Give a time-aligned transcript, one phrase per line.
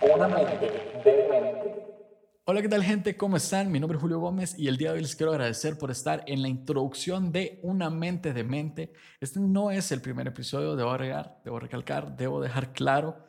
[0.00, 0.70] Una mente
[1.04, 1.86] de mente.
[2.44, 3.16] Hola, ¿qué tal gente?
[3.16, 3.72] ¿Cómo están?
[3.72, 6.22] Mi nombre es Julio Gómez y el día de hoy les quiero agradecer por estar
[6.28, 8.92] en la introducción de Una mente de mente.
[9.20, 13.26] Este no es el primer episodio, debo agregar, debo recalcar, debo dejar claro,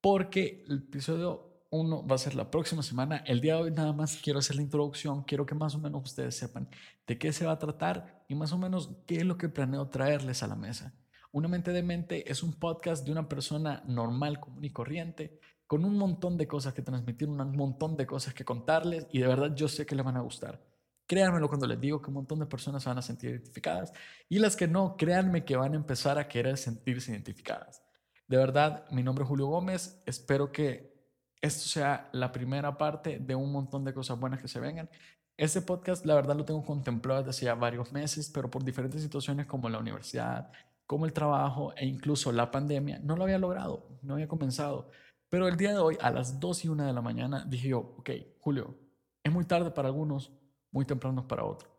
[0.00, 3.24] porque el episodio 1 va a ser la próxima semana.
[3.26, 6.04] El día de hoy nada más quiero hacer la introducción, quiero que más o menos
[6.04, 6.68] ustedes sepan
[7.04, 9.88] de qué se va a tratar y más o menos qué es lo que planeo
[9.88, 10.94] traerles a la mesa.
[11.32, 15.82] Una mente de mente es un podcast de una persona normal, común y corriente con
[15.86, 19.54] un montón de cosas que transmitir, un montón de cosas que contarles y de verdad
[19.54, 20.60] yo sé que les van a gustar.
[21.06, 23.94] Créanmelo cuando les digo que un montón de personas se van a sentir identificadas
[24.28, 27.82] y las que no, créanme que van a empezar a querer sentirse identificadas.
[28.28, 30.92] De verdad, mi nombre es Julio Gómez, espero que
[31.40, 34.90] esto sea la primera parte de un montón de cosas buenas que se vengan.
[35.38, 39.00] Este podcast, la verdad, lo tengo contemplado desde hace ya varios meses, pero por diferentes
[39.00, 40.52] situaciones como la universidad,
[40.92, 44.90] como el trabajo e incluso la pandemia, no lo había logrado, no había comenzado.
[45.30, 47.94] Pero el día de hoy, a las 2 y 1 de la mañana, dije yo,
[47.96, 48.10] ok,
[48.40, 48.76] Julio,
[49.24, 50.30] es muy tarde para algunos,
[50.70, 51.72] muy temprano para otros.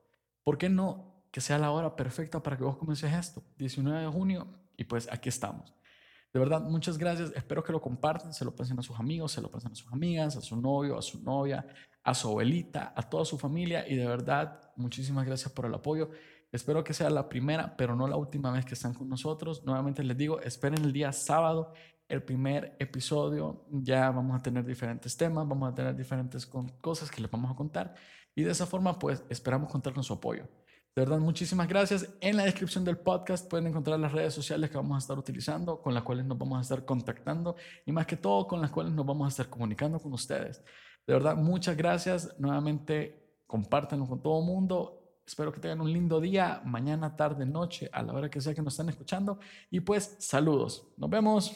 [0.44, 3.44] ¿Por qué no que sea la hora perfecta para que vos comiences esto?
[3.60, 5.76] 19 de junio y pues aquí estamos.
[6.34, 7.32] De verdad, muchas gracias.
[7.36, 9.94] Espero que lo compartan, se lo pasen a sus amigos, se lo pasen a sus
[9.94, 11.68] amigas, a su novio, a su novia,
[12.04, 13.88] a su abuelita, a toda su familia.
[13.88, 16.10] Y de verdad, muchísimas gracias por el apoyo.
[16.54, 19.66] Espero que sea la primera, pero no la última vez que están con nosotros.
[19.66, 21.74] Nuevamente les digo, esperen el día sábado
[22.08, 27.22] el primer episodio ya vamos a tener diferentes temas, vamos a tener diferentes cosas que
[27.22, 27.96] les vamos a contar
[28.36, 30.48] y de esa forma pues esperamos contar con su apoyo.
[30.96, 32.08] De verdad, muchísimas gracias.
[32.22, 35.82] En la descripción del podcast pueden encontrar las redes sociales que vamos a estar utilizando,
[35.82, 38.94] con las cuales nos vamos a estar contactando y más que todo con las cuales
[38.94, 40.64] nos vamos a estar comunicando con ustedes.
[41.08, 42.36] De verdad, muchas gracias.
[42.38, 45.03] Nuevamente, compártanlo con todo el mundo.
[45.26, 48.62] Espero que tengan un lindo día, mañana, tarde, noche, a la hora que sea que
[48.62, 49.40] nos estén escuchando.
[49.72, 50.88] Y pues, saludos.
[50.98, 51.54] Nos vemos.